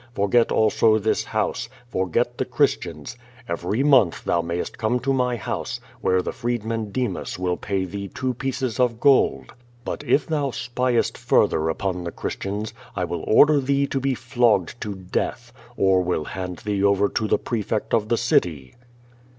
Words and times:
Forgot 0.15 0.51
also 0.51 0.97
this 0.97 1.25
house, 1.25 1.69
forgot 1.87 2.39
the 2.39 2.45
Christians. 2.45 3.17
Every 3.47 3.83
month 3.83 4.23
thou 4.23 4.41
mayost 4.41 4.77
oonio 4.79 5.03
to 5.03 5.13
my 5.13 5.35
house, 5.35 5.79
where 5.99 6.23
the 6.23 6.31
freedman 6.31 6.89
Demas 6.91 7.37
will 7.37 7.55
pay 7.55 7.85
thee 7.85 8.07
two 8.07 8.33
pieces 8.33 8.79
of 8.79 8.99
gold. 8.99 9.53
But 9.85 10.03
if 10.03 10.25
thou 10.25 10.49
spyest 10.49 11.19
further 11.19 11.59
Qi'O 11.59 11.61
VADJS. 11.61 11.77
257 11.77 12.01
upon 12.01 12.03
tlic 12.11 12.15
Christians, 12.15 12.73
1 12.95 13.09
will 13.09 13.23
order 13.27 13.59
thee 13.59 13.85
to 13.85 13.99
be 13.99 14.15
flogged 14.15 14.81
to 14.81 14.95
death, 14.95 15.53
or 15.77 16.01
will 16.01 16.25
liand 16.25 16.63
thee 16.63 16.83
over 16.83 17.07
to 17.07 17.27
the 17.27 17.37
prefect 17.37 17.93
of 17.93 18.09
the 18.09 18.17
city." 18.17 18.73